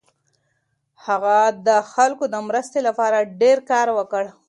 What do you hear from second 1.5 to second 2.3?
د خلکو